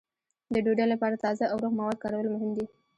د 0.53 0.55
ډوډۍ 0.65 0.85
لپاره 0.93 1.21
تازه 1.23 1.43
او 1.51 1.57
روغ 1.63 1.73
مواد 1.79 1.97
کارول 2.03 2.27
مهم 2.33 2.51
دي. 2.57 2.65